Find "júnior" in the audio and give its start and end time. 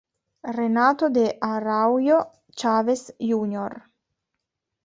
3.19-3.83